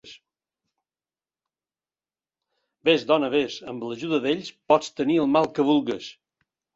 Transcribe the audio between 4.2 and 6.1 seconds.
d'ells pots tenir el mal que vulgues.